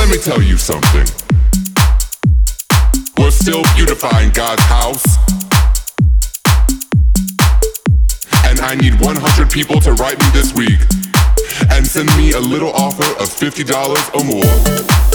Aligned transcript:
let 0.00 0.08
me 0.08 0.16
tell 0.16 0.40
you 0.40 0.56
something. 0.56 1.06
We're 3.18 3.30
still 3.30 3.62
beautifying 3.76 4.30
God's 4.30 4.62
house. 4.62 5.04
And 8.48 8.60
I 8.60 8.76
need 8.76 8.98
100 8.98 9.50
people 9.50 9.78
to 9.82 9.92
write 9.92 10.18
me 10.18 10.24
this 10.32 10.54
week 10.54 10.80
and 11.70 11.86
send 11.86 12.08
me 12.16 12.32
a 12.32 12.40
little 12.40 12.72
offer 12.72 13.04
of 13.22 13.28
$50 13.28 14.14
or 14.14 14.24
more. 14.24 15.09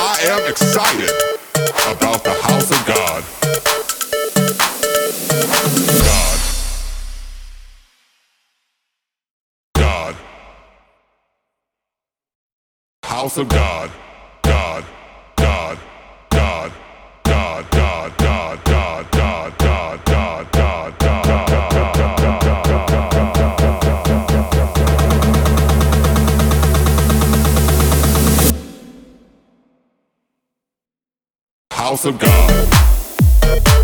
I 0.00 0.16
am 0.30 0.48
excited 0.48 1.10
about 1.90 2.22
the 2.22 2.30
house 2.30 2.70
of 2.70 2.86
God. 2.86 3.24
God. 9.74 10.14
God. 10.14 10.16
House 13.02 13.38
of 13.38 13.48
God. 13.48 13.90
House 31.78 32.06
of 32.06 32.18
God. 32.18 33.77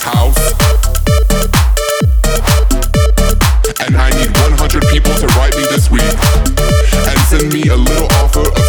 House. 0.00 0.38
And 3.80 3.94
I 3.94 4.08
need 4.16 4.30
100 4.32 4.86
people 4.88 5.12
to 5.16 5.26
write 5.36 5.54
me 5.54 5.64
this 5.64 5.90
week 5.90 6.02
and 6.02 7.18
send 7.28 7.52
me 7.52 7.68
a 7.68 7.76
little 7.76 8.06
offer 8.22 8.61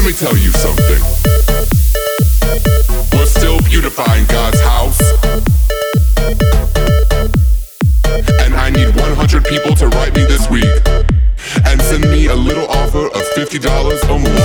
let 0.00 0.06
me 0.06 0.12
tell 0.14 0.36
you 0.38 0.50
something. 0.52 1.02
We're 3.12 3.26
still 3.26 3.60
beautifying 3.60 4.24
God's 4.26 4.60
house. 4.60 4.98
And 8.40 8.54
I 8.54 8.70
need 8.70 8.96
100 8.96 9.44
people 9.44 9.74
to 9.76 9.88
write 9.88 10.14
me 10.14 10.24
this 10.24 10.48
week 10.48 10.64
and 11.66 11.82
send 11.82 12.04
me 12.04 12.28
a 12.28 12.34
little 12.34 12.66
offer 12.68 13.08
of 13.08 13.22
$50 13.36 14.08
or 14.08 14.18
more. 14.18 14.39